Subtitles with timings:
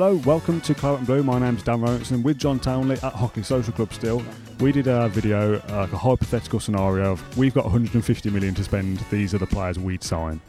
[0.00, 1.24] Hello, welcome to Claret and Blue.
[1.24, 4.22] My name's Dan Rolinson with John Townley at Hockley Social Club still.
[4.60, 8.62] We did a video, uh, like a hypothetical scenario of we've got 150 million to
[8.62, 10.40] spend, these are the players we'd sign.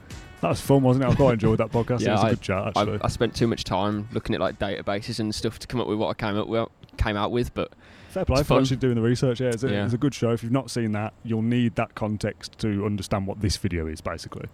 [0.41, 1.07] That was fun, wasn't it?
[1.09, 2.01] I quite enjoyed that podcast.
[2.01, 2.99] it Yeah, was a I- good chat, I.
[3.01, 5.97] I spent too much time looking at like databases and stuff to come up with
[5.97, 7.71] what I came up with, came out with, but
[8.09, 9.39] Fair play for actually doing the research.
[9.39, 9.85] Yeah it's, a, Yeah.
[9.85, 10.31] it's a good show.
[10.31, 14.01] If you've not seen that, you'll need that context to understand what this video is,
[14.01, 14.47] basically.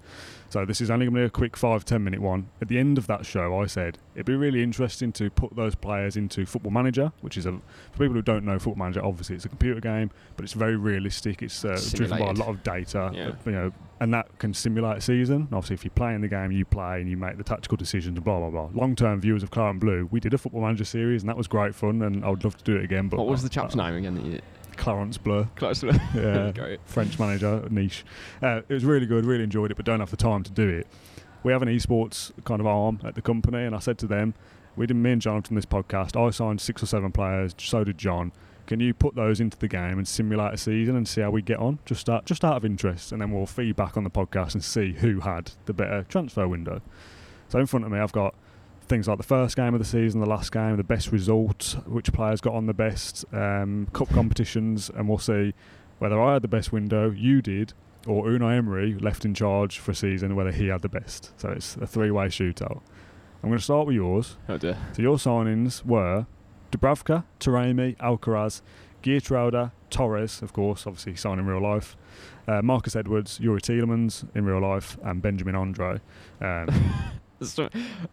[0.50, 2.48] So this is only going to be a quick five ten minute one.
[2.62, 5.74] At the end of that show, I said it'd be really interesting to put those
[5.76, 7.52] players into Football Manager, which is a
[7.92, 9.04] for people who don't know Football Manager.
[9.04, 11.42] Obviously, it's a computer game, but it's very realistic.
[11.42, 13.30] It's uh, driven by a lot of data, Yeah.
[13.30, 15.48] uh, you know, and that can simulate a season.
[15.52, 18.16] Obviously, if you play in the game, you play and you make the tactical decisions.
[18.18, 18.70] and Blah blah blah.
[18.80, 21.38] Long term viewers of Claret and Blue, we did a Football Manager series, and that
[21.38, 23.10] was great fun, and I would love to do it again.
[23.10, 24.16] But what was I- the chap's I- name again?
[24.16, 24.42] That you
[24.76, 25.48] Clarence Blur.
[26.14, 28.04] Yeah, French manager, niche.
[28.42, 30.68] Uh, it was really good, really enjoyed it, but don't have the time to do
[30.68, 30.88] it.
[31.44, 34.34] We have an esports kind of arm at the company, and I said to them,
[34.76, 36.20] we did me and John from this podcast.
[36.20, 38.34] I signed six or seven players, so did John.
[38.68, 41.42] Can you put those into the game and simulate a season and see how we
[41.42, 41.80] get on?
[41.86, 44.94] Just start, just out of interest, and then we'll feedback on the podcast and see
[44.94, 46.82] who had the better transfer window.
[47.48, 48.34] So in front of me, I've got
[48.88, 52.12] things like the first game of the season, the last game, the best result, which
[52.14, 55.54] players got on the best, um, cup competitions, and we'll see
[56.00, 57.74] whether I had the best window, you did,
[58.08, 61.40] or Unai Emery left in charge for a season, whether he had the best.
[61.40, 62.82] So it's a three-way shootout.
[63.42, 64.38] I'm going to start with yours.
[64.50, 64.78] Oh dear.
[64.94, 66.26] So your signings were
[66.72, 68.62] Dubravka, Taremi, Alcaraz,
[69.04, 71.96] Geertruida, Torres, of course, obviously signed in real life,
[72.48, 76.02] uh, Marcus Edwards, Youri Tielemans in real life, and Benjamin Andre.
[76.42, 76.68] Um,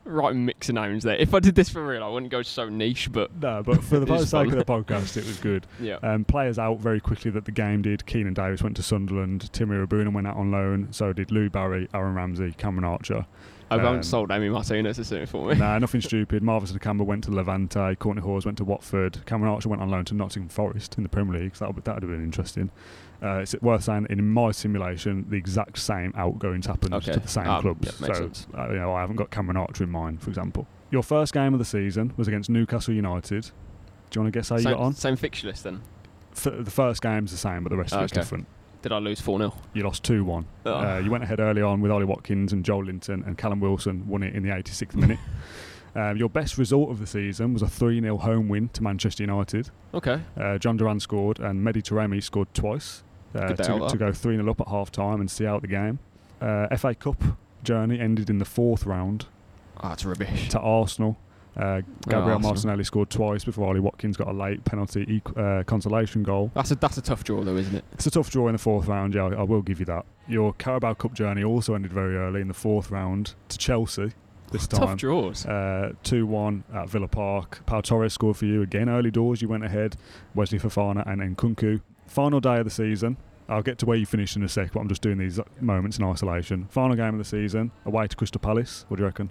[0.05, 1.17] right mix of names there.
[1.17, 3.99] If I did this for real, I wouldn't go so niche, but no, but for
[4.01, 5.67] the sake of the podcast, it was good.
[5.81, 5.97] yeah.
[6.03, 8.05] Um, players out very quickly that the game did.
[8.07, 9.53] Keinan Davis went to Sunderland.
[9.53, 10.89] Tim Iroegbunam went out on loan.
[10.93, 13.27] So did Louie Barry, Aaron Ramsey, Cameron Archer.
[13.71, 15.55] I um, haven't sold Emi Martinez to it for me.
[15.55, 16.43] nah, nothing stupid.
[16.43, 17.97] Marvis Nakamba went to Levante.
[17.97, 19.25] Cortney Hause went to Watford.
[19.25, 21.57] Cameron Archer went on loan to Nottingham Forest in the Premier League.
[21.57, 22.71] So that would, that would have been interesting.
[23.23, 27.13] Uh, it's worth saying in my simulation, the exact same outgoings happened Okay.
[27.13, 27.97] to the same Um, clubs.
[28.01, 30.67] yeah, so uh, you know, I haven't got Cameron Archer in mind, for example.
[30.91, 33.45] Your first game of the season was against Newcastle United.
[34.11, 34.95] Do you want to guess how you got on?
[34.95, 35.83] same fixture list then.
[36.37, 38.21] F- the first game's the same, but the rest of it's Okay.
[38.21, 38.47] different.
[38.83, 39.55] Did I lose 4 0?
[39.75, 40.45] You lost 2 1.
[40.67, 40.73] Oh.
[40.75, 44.25] Uh, you went ahead early on with Ollie Watkins and Joelinton, and Callum Wilson won
[44.25, 45.19] it in the 86th minute.
[45.95, 49.25] Um, your best result of the season was a 3 0 home win to Manchester
[49.25, 49.69] United.
[49.93, 50.23] Okay.
[50.39, 53.03] Uh, Jhon Duran scored, and Mehdi Taremi scored twice
[53.35, 55.99] uh, to, to go 3 0 up at half time and see out the game.
[56.41, 57.23] Uh, FA Cup
[57.63, 59.27] journey ended in the fourth round
[59.83, 60.49] Oh, that's rubbish.
[60.51, 61.17] to Arsenal.
[61.57, 62.41] Uh, Gabriel Arsenal.
[62.41, 66.51] Martinelli scored twice before Ollie Watkins got a late penalty uh, consolation goal.
[66.55, 67.85] That's a that's a tough draw though, isn't it?
[67.93, 70.07] It's a tough draw in the fourth round, yeah, I, I will give you that.
[70.29, 74.13] Your Carabao Cup journey also ended very early in the fourth round to Chelsea
[74.51, 74.81] this time.
[74.81, 75.45] Tough draws.
[75.45, 77.61] Uh, 2 1 at Villa Park.
[77.67, 78.89] Pau Torres scored for you again.
[78.89, 79.97] Early doors, you went ahead.
[80.35, 81.81] Wesley Fofana and Nkunku.
[82.13, 83.17] Final day of the season.
[83.49, 85.97] I'll get to where you finished in a sec, but I'm just doing these moments
[85.99, 86.67] in isolation.
[86.67, 88.85] Final game of the season, away to Crystal Palace.
[88.89, 89.31] What do you reckon?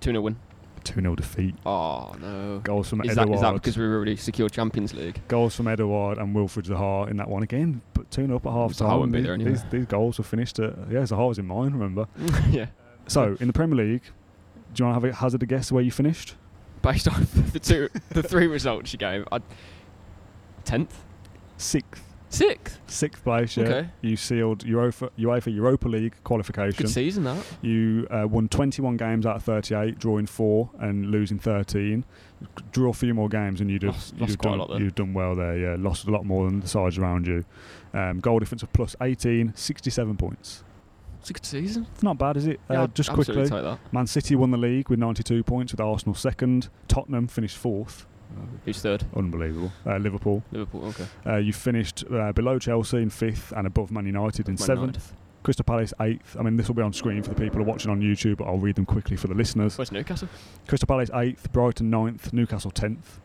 [0.00, 0.36] 2 0 win.
[0.84, 1.54] 2 0 defeat.
[1.66, 2.60] Oh, no.
[2.64, 3.34] Goals from Is that, Edouard.
[3.34, 5.20] is that because we've already secured Champions League?
[5.28, 8.52] goals from Edouard and Wilfried Zaha in that one again, but 2 0 up at
[8.52, 8.94] half time.
[8.98, 9.50] wouldn't be These, there anyway.
[9.50, 10.72] these, these goals were finished at.
[10.90, 12.06] Yeah, Zaha was in mine, remember?
[12.50, 12.68] yeah.
[13.08, 14.02] So, in the Premier League,
[14.72, 16.34] do you want to have a hazard a guess where you finished?
[16.80, 19.26] Based on the two, the three results you gave,
[20.64, 20.88] 10th?
[21.56, 22.02] Sixth.
[22.30, 22.78] 6th?
[22.88, 23.64] Sixth place, yeah.
[23.64, 23.88] Okay.
[24.02, 26.84] You sealed UEFA, UEFA Europa League qualification.
[26.84, 27.36] Good season, that.
[27.62, 32.04] You uh, won 21 games out of 38, drawing four and losing 13.
[32.72, 34.58] Draw a few more games and you'd have, Lost- you'd lost have quite a done,
[34.58, 35.56] lot you'd have done well there.
[35.56, 37.44] Yeah, lost a lot more than the sides around you.
[37.94, 40.64] Um, goal difference of plus 18, 67 points.
[41.20, 41.86] It's a good season.
[41.94, 42.60] It's not bad, is it?
[42.68, 43.48] Yeah, uh, just quickly.
[43.92, 46.68] Man City won the league with 92 points, with Arsenal second.
[46.88, 48.06] Tottenham finished fourth.
[48.64, 49.04] Who's third?
[49.14, 49.72] Unbelievable.
[49.86, 50.42] Uh, Liverpool.
[50.50, 51.06] Liverpool, okay.
[51.24, 54.96] Uh, you finished uh, below Chelsea in fifth and above Man United in Man seventh.
[54.96, 55.02] United.
[55.42, 56.36] Crystal Palace eighth.
[56.36, 58.38] I mean, this will be on screen for the people who are watching on YouTube,
[58.38, 59.78] but I'll read them quickly for the listeners.
[59.78, 60.28] Where's Newcastle?
[60.66, 63.20] Crystal Palace eighth, Brighton ninth, Newcastle tenth.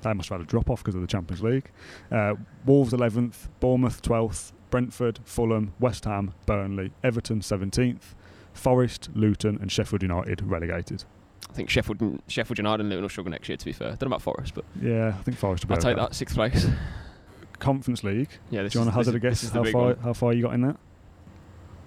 [0.00, 1.70] They must have had a drop off because of the Champions League.
[2.10, 8.14] Uh, Wolves eleventh, Bournemouth twelfth, Brentford, Fulham, West Ham, Burnley, Everton seventeenth,
[8.54, 11.04] Forest, Luton, and Sheffield United relegated.
[11.50, 13.90] I think Sheffield and Sheffield United and Luton will struggle next year, to be fair.
[13.90, 16.00] Don't know about Forest, but Yeah, I think Forest will I'll take okay.
[16.00, 16.14] that.
[16.14, 16.66] Sixth place.
[17.60, 18.28] Conference League.
[18.50, 19.96] Yeah, this Do you want to hazard a guess how far one.
[19.98, 20.76] how far you got in that?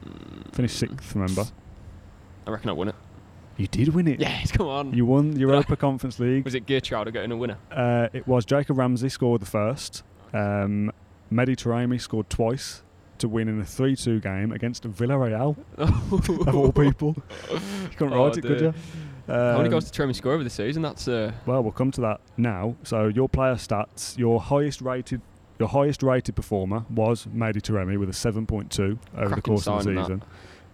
[0.05, 1.43] Mm, Finished sixth, remember?
[2.45, 2.95] I reckon I won it.
[3.57, 4.19] You did win it.
[4.19, 4.93] Yes, come on.
[4.93, 6.45] You won the Europa Conference League.
[6.45, 7.57] Was it Geertruida getting a winner?
[7.71, 10.03] Uh, it was Jacob Ramsey scored the first.
[10.33, 10.91] Um,
[11.31, 12.83] Mehdi Taremi scored twice
[13.17, 17.15] to win in a 3-2 game against Villarreal, of all people.
[17.51, 17.59] You
[17.97, 18.73] couldn't Oh, write it, could you?
[19.27, 20.81] How many Um, goals did Taremi score over the season?
[20.81, 22.75] That's uh, Well, we'll come to that now.
[22.83, 25.21] So your player stats, your highest rated,
[25.59, 29.91] your highest rated performer was Mehdi Taremi with a 7.2 over the course of the
[29.93, 30.01] that.
[30.03, 30.23] season.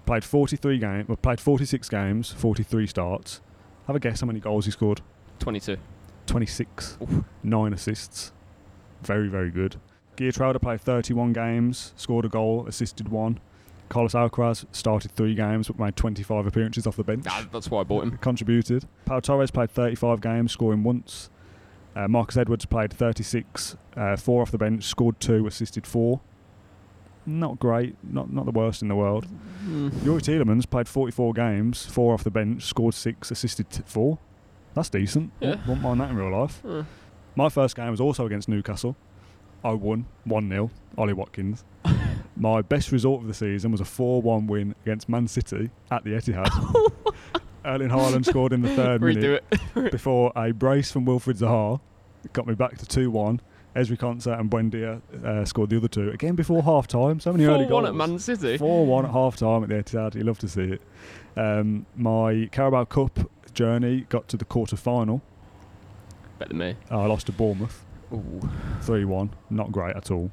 [0.05, 3.41] Played 43 games, well, played 46 games, 43 starts.
[3.88, 5.01] Have a guess how many goals he scored?
[5.39, 5.77] 22.
[6.25, 6.97] 26.
[7.01, 7.23] Oof.
[7.44, 8.31] Nine assists.
[9.01, 9.77] Very, very good.
[10.17, 13.39] Geertruida played 31 games, scored a goal, assisted one.
[13.94, 17.25] Carlos Alcaraz started three games but made 25 appearances off the bench.
[17.30, 18.18] Ah, that's why I bought him.
[18.22, 18.86] Contributed.
[19.06, 21.30] Pau Torres played 35 games, scoring once.
[21.95, 26.22] Uh, Marcus Edwards played 36, uh, four off the bench, scored two, assisted four.
[27.28, 29.28] Not great, not not the worst in the world.
[29.63, 29.92] Mm.
[30.01, 34.18] Youri Tielemans played 44 games, four off the bench, scored six, assisted t- four.
[34.74, 35.31] That's decent.
[35.40, 35.50] Yeah.
[35.50, 36.66] Won't- Won't mind that in real life.
[36.66, 36.84] Uh,
[37.36, 38.95] My first game was also against Newcastle.
[39.63, 41.63] I won 1 0, Ollie Watkins.
[42.35, 46.03] My best result of the season was a 4 1 win against Man City at
[46.03, 46.50] the Etihad.
[47.65, 49.44] Erling Haaland scored in the third redo minute
[49.75, 49.91] it.
[49.91, 51.80] before a brace from Wilfried Zaha
[52.33, 53.41] got me back to 2 1.
[53.75, 56.12] Ezri Konsa and Buendia uh, scored the other two.
[56.12, 57.19] Again before half time.
[57.19, 57.83] So many early 4 goals.
[57.83, 58.57] 1 at Man City.
[58.57, 60.15] 4 1 at half time at the Etihad.
[60.15, 60.81] You love to see it.
[61.35, 65.21] Um, my Carabao Cup journey got to the quarter final.
[66.39, 66.75] Better than me.
[66.89, 67.83] I lost to Bournemouth.
[68.81, 69.30] 3 1.
[69.50, 70.30] Not great at all.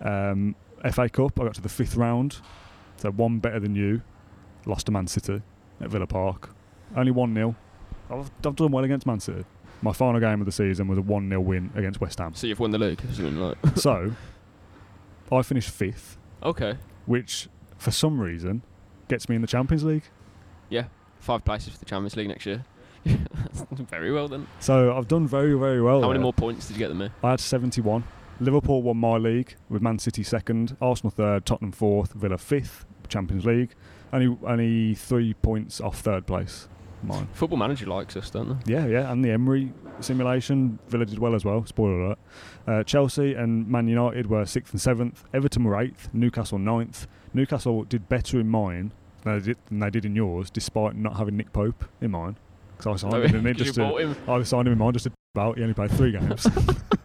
[0.00, 0.56] Um,
[0.92, 2.38] FA Cup, I got to the fifth round.
[2.96, 4.02] So one better than you.
[4.66, 5.42] Lost to Man City
[5.80, 6.50] at Villa Park.
[6.96, 7.54] Only 1 0.
[8.10, 9.44] I've, I've done well against Man City.
[9.82, 12.34] My final game of the season was a 1 0 win against West Ham.
[12.34, 14.12] So you've won the league like so
[15.30, 16.76] I finished fifth, Okay.
[17.06, 18.62] which for some reason
[19.08, 20.04] gets me in the Champions League.
[20.68, 20.84] Yeah.
[21.18, 22.64] Five places for the Champions League next year.
[23.72, 24.46] Very well then.
[24.60, 26.00] So I've done very, very well.
[26.00, 26.22] How many there.
[26.22, 27.10] more points did you get than me?
[27.22, 28.02] I had 71.
[28.40, 33.44] Liverpool won my league with Man City second, Arsenal third, Tottenham fourth, Villa fifth, Champions
[33.44, 33.70] League.
[34.12, 36.68] Only only three points off third place.
[37.02, 37.28] Mine.
[37.34, 38.72] Football Manager likes us, don't they?
[38.72, 41.64] Yeah, yeah, and the Emery simulation, Villa did well as well.
[41.66, 42.18] Spoiler alert.
[42.66, 45.24] Uh, Chelsea and Man United were sixth and seventh.
[45.34, 46.08] Everton were eighth.
[46.12, 47.06] Newcastle ninth.
[47.34, 48.92] Newcastle did better in mine
[49.22, 52.36] than they did, than they did in yours, despite not having Nick Pope in mine.
[52.76, 54.16] Because I signed him in just you to, him.
[54.26, 55.58] I signed him in mine just to about.
[55.58, 56.46] He only played three games.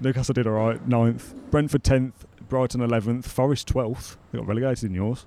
[0.00, 1.34] Newcastle did all right, ninth.
[1.50, 2.26] Brentford tenth.
[2.48, 3.30] Brighton eleventh.
[3.30, 4.16] Forest twelfth.
[4.32, 5.26] They got relegated in yours.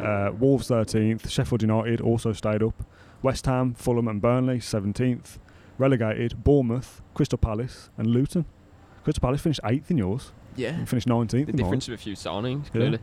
[0.00, 1.28] Uh, Wolves thirteenth.
[1.28, 2.82] Sheffield United also stayed up.
[3.22, 5.38] West Ham, Fulham, and Burnley seventeenth.
[5.78, 6.42] Relegated.
[6.44, 8.44] Bournemouth, Crystal Palace, and Luton.
[9.02, 10.32] Crystal Palace finished eighth in yours.
[10.56, 10.70] Yeah.
[10.70, 11.46] and Finished nineteenth.
[11.46, 11.64] The in mine.
[11.66, 12.70] difference of a few signings, Yeah.
[12.70, 12.98] clearly.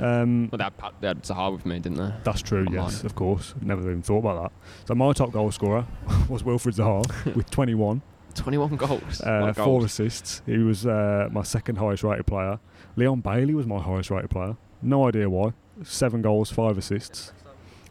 [0.00, 2.10] Um, Well, they had, Pat- they had Zaha with me, didn't they?
[2.24, 3.54] That's true, on yes, of course.
[3.60, 4.52] Never even thought about that.
[4.88, 5.86] So my top goal scorer
[6.28, 8.00] was Wilfried Zaha with 21,
[8.34, 9.20] 21 goals.
[9.20, 9.84] uh, four goals?
[9.84, 10.42] assists.
[10.46, 12.58] He was uh, my second highest rated player.
[12.96, 14.56] Leon Bailey was my highest rated player.
[14.82, 15.52] No idea why.
[15.82, 17.32] Seven goals, five assists.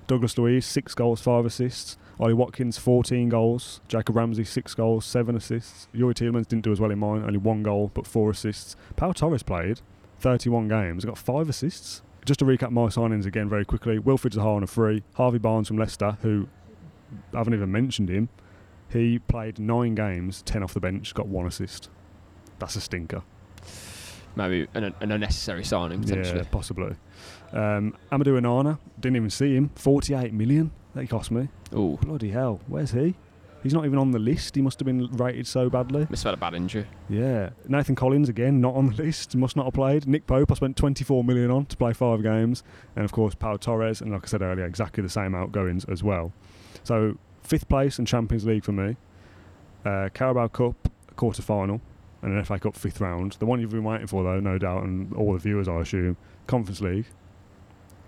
[0.08, 1.98] Douglas Luiz, six goals, five assists.
[2.20, 3.80] Ollie Watkins, 14 goals.
[3.88, 5.88] Jacob Ramsey, six goals, seven assists.
[5.94, 8.76] Youri Tielemans didn't do as well in mine, only one goal, but four assists.
[8.96, 9.82] Pau Torres played
[10.20, 12.02] 31 games, got five assists.
[12.26, 15.04] Just to recap my signings again very quickly Wilfried Zaha on a free.
[15.14, 16.48] Harvey Barnes from Leicester, who
[17.34, 18.30] I haven't even mentioned him.
[18.90, 21.90] He played nine games, 10 off the bench, got one assist.
[22.58, 23.22] That's a stinker.
[24.36, 26.40] Maybe an, an unnecessary signing, potentially.
[26.40, 26.96] Yeah, possibly.
[27.52, 29.70] Um, Amadou Onana, didn't even see him.
[29.76, 31.50] 48 million that he cost me.
[31.74, 31.98] Ooh.
[32.02, 33.16] Bloody hell, where's he?
[33.62, 34.56] He's not even on the list.
[34.56, 36.08] He must have been rated so badly.
[36.10, 36.88] Must have had a bad injury.
[37.10, 37.50] Yeah.
[37.68, 39.36] Nathan Collins, again, not on the list.
[39.36, 40.08] Must not have played.
[40.08, 42.64] Nick Pope, I spent 24 million on to play five games.
[42.96, 46.04] And of course, Pau Torres, and like I said earlier, exactly the same outgoings as
[46.04, 46.32] well.
[46.84, 47.18] So,
[47.50, 48.96] fifth place in Champions League for me.
[49.84, 50.76] Uh, Carabao Cup,
[51.16, 51.82] quarter final.
[52.22, 53.34] And an FA Cup fifth round.
[53.40, 56.18] The one you've been waiting for, though, no doubt, and all the viewers, I assume.
[56.48, 57.06] Conference League.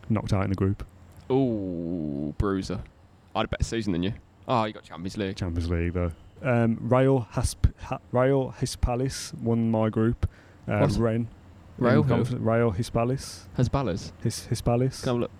[0.10, 0.86] Knocked out in the group.
[1.32, 2.82] Ooh, bruiser.
[3.34, 4.14] I had a better season than you.
[4.50, 5.38] Oh, you got Champions League.
[5.38, 6.12] Champions League, though.
[6.44, 10.28] Um, Rayo, Hasp- ha- Rayo Hispalis won my group.
[10.68, 10.98] Uh, What?
[10.98, 11.28] Ren.
[11.78, 12.10] Rayo in who?
[12.16, 13.46] conference- Rayo Hispalis.
[13.56, 13.68] Has
[14.22, 15.04] His Hispalis.
[15.04, 15.32] Come look.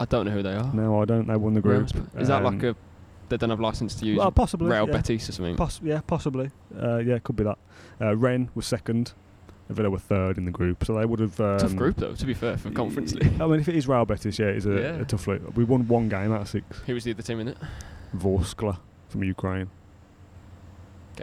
[0.00, 0.72] I don't know who they are.
[0.74, 1.28] No, I don't.
[1.28, 1.90] They won the group.
[2.18, 2.74] Is that like Um, a?
[3.30, 4.68] They don't have license to use Well, possibly.
[4.70, 4.92] Real yeah.
[4.96, 5.56] Betis or something.
[5.56, 6.50] Poss- yeah, possibly.
[6.76, 7.58] Uh, yeah, it could be that.
[8.00, 9.12] Uh, Ren was second.
[9.68, 11.40] Villa were third in the group, so they would have.
[11.40, 13.40] Um, Tough group though, to be fair, for Conference League.
[13.40, 15.00] I mean, if it is Real Betis, yeah, it's a, Yeah.
[15.00, 15.42] a tough league.
[15.54, 16.80] We won one game out of six.
[16.86, 17.56] Who was the other team in it?
[18.16, 19.68] Vorskla from Ukraine.
[21.16, 21.22] 'Kay.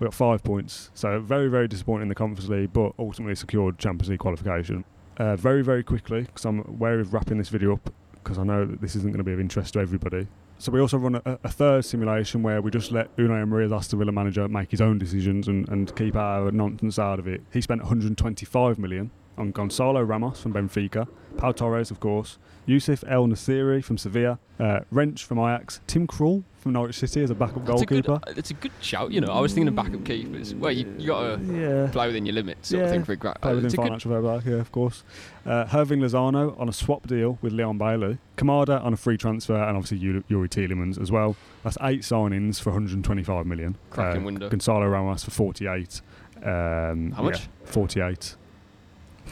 [0.00, 3.78] We got five points, so very, very disappointing in the Conference League, but ultimately secured
[3.78, 4.84] Champions League qualification.
[5.16, 8.64] Uh, very, very quickly, because I'm wary of wrapping this video up, because I know
[8.66, 10.26] that this isn't going to be of interest to everybody.
[10.64, 13.70] So we also run a, a third simulation where we just let Unai Emery, as
[13.70, 17.42] Aston Villa manager, make his own decisions and, and keep our nonsense out of it.
[17.52, 23.82] He spent 125 million on Gonzalo Ramos from Benfica, Pau Torres, of course, Youssef En-Nesyri
[23.84, 27.82] from Sevilla, uh, Rensch from Ajax, Tim Krul from Norwich City as a backup That's
[27.82, 28.06] a good.
[28.06, 28.32] goalkeeper.
[28.38, 29.12] It's a good shout.
[29.12, 30.54] You know, I was thinking of backup keepers.
[30.54, 31.88] Well, you, you got to yeah.
[31.92, 33.74] play within your limits, sort Yeah, of thing for a gra- Play uh, within it's
[33.74, 35.02] a good financial fair yeah, of course.
[35.44, 38.16] Uh, Hirving Lozano on a swap deal with Leon Bailey.
[38.38, 41.36] Kamada on a free transfer, and obviously Youri, Youri Tielemans as well.
[41.64, 43.76] That's eight signings for 125 million.
[43.90, 44.48] Cracking Uh, window.
[44.48, 46.00] Gonzalo Ramos for 48.
[46.42, 47.40] Um, How much?
[47.40, 48.36] yeah, 48.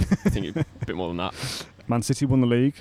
[0.00, 1.34] I think a bit more than that.
[1.88, 2.76] Man City won the league.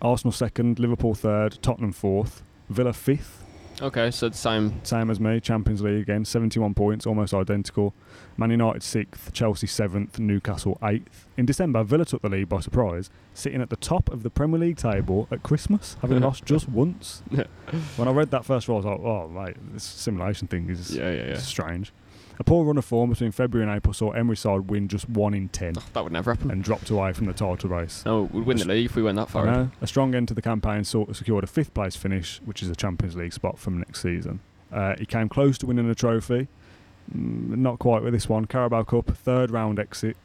[0.00, 3.42] Arsenal second, Liverpool third, Tottenham fourth, Villa fifth,
[3.82, 4.80] Okay, so the same.
[4.84, 5.38] same as me.
[5.38, 7.92] Champions League again, 71 points, almost identical.
[8.38, 11.26] Man United sixth, Chelsea seventh, Newcastle eighth.
[11.36, 14.58] In December, Villa took the lead by surprise, sitting at the top of the Premier
[14.58, 17.22] League table at Christmas, having lost just once.
[17.96, 21.10] When I read that first I was like, "Oh, mate, this simulation thing is Yeah,
[21.10, 21.36] yeah, yeah.
[21.38, 21.92] strange."
[22.38, 25.32] A poor run of form between February and April saw Emery side win just one
[25.34, 26.50] in ten Oh, that would never happen.
[26.50, 28.04] and dropped away from the title race.
[28.04, 29.46] No, we'd win the league if we went that far.
[29.46, 29.70] know.
[29.80, 32.76] A strong end to the campaign saw, secured a fifth place finish, which is a
[32.76, 34.40] Champions League spot from next season.
[34.70, 36.48] Uh, he came close to winning a trophy,
[37.14, 38.44] mm, not quite with this one.
[38.44, 40.16] Carabao Cup, third round exit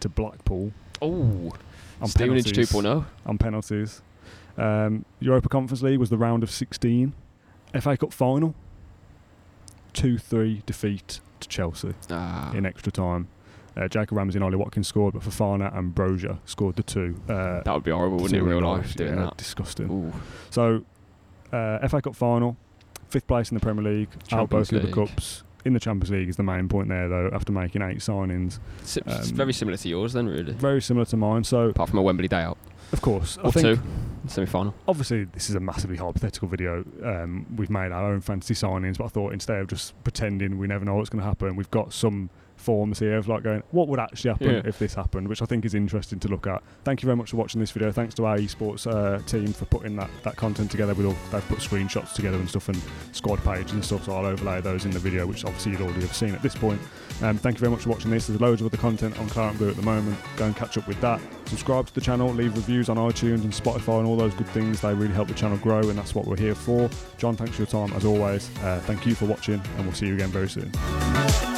[0.00, 1.52] to Blackpool Oh,
[2.00, 2.70] on Stevenage penalties.
[2.72, 3.04] 2.0.
[3.26, 4.02] On penalties.
[4.56, 7.12] Um, Europa Conference League was the round of 16.
[7.80, 8.54] FA Cup final,
[9.94, 13.28] 2 3 defeat to Chelsea Ah, in extra time.
[13.76, 17.20] Uh, Jacob Ramsey and Ollie Watkins scored, but Fofana and Brozier scored the two.
[17.28, 19.36] Uh, that would be horrible, wouldn't it, in real in life, doing yeah, that?
[19.36, 19.90] Disgusting.
[19.90, 20.12] Ooh.
[20.50, 20.82] So,
[21.52, 22.56] uh, FA Cup final,
[23.10, 25.42] fifth place in the Premier League, out both Champions of the cups.
[25.66, 27.28] In the Champions League is the main point there, though.
[27.34, 30.52] After making eight signings, it's Um, very similar to yours, then, really.
[30.52, 31.44] very similar to mine.
[31.44, 32.56] So, Apart from a Wembley day out.
[32.92, 33.82] of course, I Or think two.
[34.28, 34.74] Semi final.
[34.88, 36.84] obviously this is a massively hypothetical video.
[37.04, 40.66] Um, we've made our own fantasy signings, but I thought instead of just pretending we
[40.66, 43.86] never know what's going to happen, we've got some forms here of like going, what
[43.86, 44.62] would actually happen Yeah.
[44.64, 46.62] if this happened, which I think is interesting to look at.
[46.84, 47.92] Thank you very much for watching this video.
[47.92, 50.94] Thanks to our esports uh, team for putting that, that content together.
[50.94, 52.80] With all they've put screenshots together and stuff and
[53.12, 54.04] squad pages and stuff.
[54.06, 56.54] So I'll overlay those in the video, which obviously you'd already have seen at this
[56.54, 56.80] point.
[57.22, 58.26] Um, thank you very much for watching this.
[58.26, 60.18] There's loads of other content on Claret Blue at the moment.
[60.36, 61.20] Go and catch up with that.
[61.46, 64.80] Subscribe to the channel, leave reviews on iTunes and Spotify and all those good things.
[64.80, 66.90] They really help the channel grow, and that's what we're here for.
[67.18, 68.50] John, thanks for your time as always.
[68.62, 71.55] Uh, thank you for watching, and we'll see you again very soon.